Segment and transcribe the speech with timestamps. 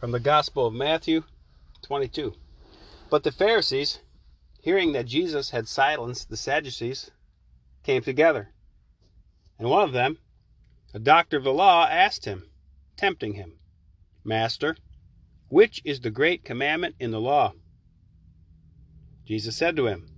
[0.00, 1.24] From the Gospel of Matthew
[1.82, 2.32] 22.
[3.10, 3.98] But the Pharisees,
[4.62, 7.10] hearing that Jesus had silenced the Sadducees,
[7.82, 8.48] came together.
[9.58, 10.16] And one of them,
[10.94, 12.44] a doctor of the law, asked him,
[12.96, 13.58] tempting him,
[14.24, 14.78] Master,
[15.48, 17.52] which is the great commandment in the law?
[19.26, 20.08] Jesus said to him,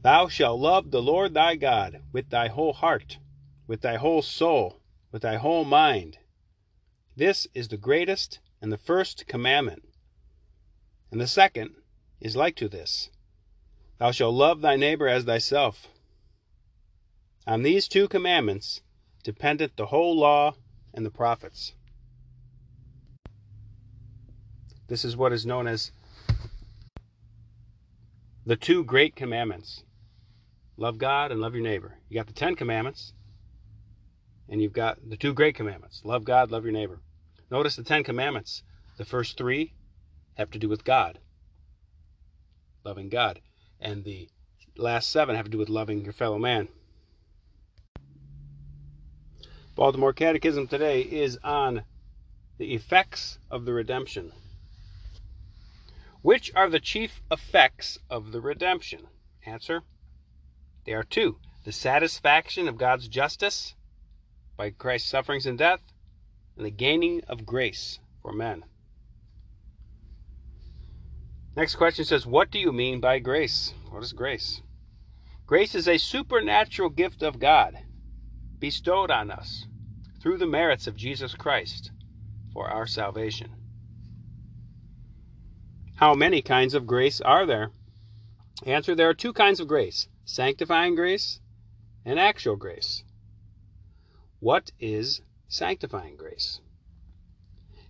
[0.00, 3.18] Thou shalt love the Lord thy God with thy whole heart,
[3.66, 4.80] with thy whole soul,
[5.12, 6.16] with thy whole mind.
[7.14, 9.82] This is the greatest and the first commandment.
[11.10, 11.70] And the second
[12.20, 13.10] is like to this
[13.98, 15.88] Thou shalt love thy neighbor as thyself.
[17.46, 18.82] On these two commandments
[19.22, 20.54] dependeth the whole law
[20.92, 21.72] and the prophets.
[24.88, 25.90] This is what is known as
[28.44, 29.82] the two great commandments
[30.76, 31.96] love God and love your neighbor.
[32.08, 33.12] You got the Ten Commandments,
[34.48, 37.00] and you've got the two great commandments love God, love your neighbor.
[37.50, 38.62] Notice the Ten Commandments.
[38.96, 39.72] The first three
[40.34, 41.18] have to do with God,
[42.84, 43.40] loving God.
[43.80, 44.28] And the
[44.76, 46.68] last seven have to do with loving your fellow man.
[49.74, 51.84] Baltimore Catechism today is on
[52.58, 54.32] the effects of the redemption.
[56.22, 59.06] Which are the chief effects of the redemption?
[59.44, 59.82] Answer
[60.84, 63.74] They are two the satisfaction of God's justice
[64.56, 65.80] by Christ's sufferings and death,
[66.56, 68.64] and the gaining of grace for men.
[71.56, 73.72] Next question says, What do you mean by grace?
[73.90, 74.60] What is grace?
[75.46, 77.78] Grace is a supernatural gift of God
[78.58, 79.66] bestowed on us
[80.20, 81.92] through the merits of Jesus Christ
[82.52, 83.52] for our salvation.
[85.96, 87.70] How many kinds of grace are there?
[88.66, 91.40] Answer There are two kinds of grace sanctifying grace
[92.04, 93.04] and actual grace.
[94.40, 96.60] What is sanctifying grace?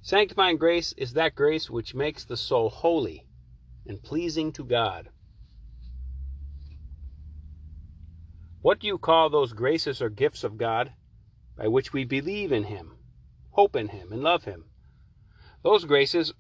[0.03, 3.27] Sanctifying grace is that grace which makes the soul holy
[3.87, 5.09] and pleasing to God.
[8.63, 10.93] What do you call those graces or gifts of God
[11.57, 12.99] by which we believe in Him,
[13.51, 14.67] hope in Him, and love Him?
[15.63, 16.33] Those graces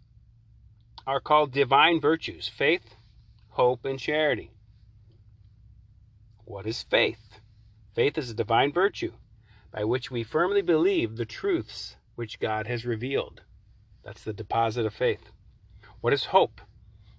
[1.07, 2.95] are called divine virtues faith,
[3.49, 4.51] hope, and charity.
[6.45, 7.41] What is faith?
[7.95, 9.13] Faith is a divine virtue
[9.77, 13.43] by which we firmly believe the truths which God has revealed.
[14.03, 15.31] That's the deposit of faith.
[16.01, 16.63] What is hope?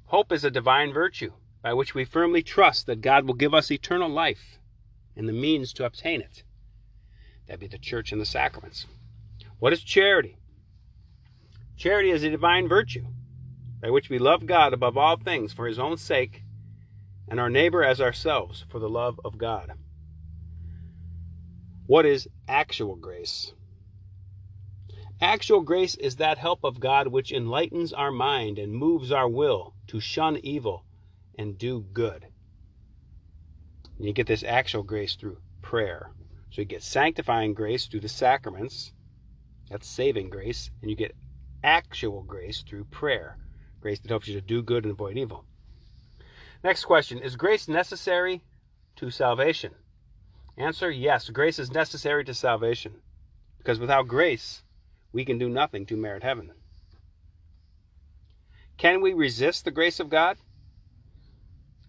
[0.05, 3.69] Hope is a divine virtue by which we firmly trust that God will give us
[3.69, 4.57] eternal life
[5.15, 6.41] and the means to obtain it.
[7.45, 8.87] That'd be the church and the sacraments.
[9.59, 10.39] What is charity?
[11.75, 13.05] Charity is a divine virtue
[13.83, 16.41] by which we love God above all things for his own sake
[17.27, 19.73] and our neighbor as ourselves for the love of God.
[21.87, 23.53] What is actual grace?
[25.21, 29.73] Actual grace is that help of God which enlightens our mind and moves our will
[29.87, 30.83] to shun evil
[31.39, 32.27] and do good.
[33.97, 36.11] And you get this actual grace through prayer.
[36.51, 38.91] So you get sanctifying grace through the sacraments.
[39.69, 40.69] That's saving grace.
[40.81, 41.15] And you get
[41.63, 43.37] actual grace through prayer.
[43.79, 45.45] Grace that helps you to do good and avoid evil.
[46.65, 48.43] Next question Is grace necessary
[48.97, 49.73] to salvation?
[50.57, 53.01] Answer Yes, grace is necessary to salvation.
[53.59, 54.63] Because without grace,
[55.11, 56.51] we can do nothing to merit heaven.
[58.77, 60.37] Can we resist the grace of God?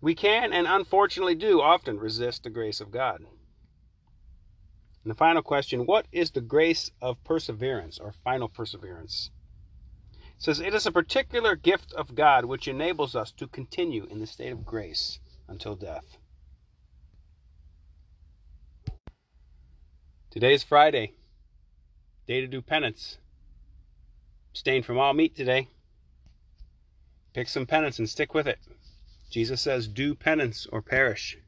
[0.01, 3.21] We can and unfortunately do often resist the grace of God.
[5.03, 9.31] And the final question What is the grace of perseverance or final perseverance?
[10.37, 14.21] It says, It is a particular gift of God which enables us to continue in
[14.21, 16.19] the state of grace until death.
[20.31, 21.15] Today is Friday,
[22.27, 23.17] day to do penance.
[24.53, 25.69] Abstain from all meat today.
[27.33, 28.59] Pick some penance and stick with it.
[29.31, 31.39] Jesus says, Do penance or perish.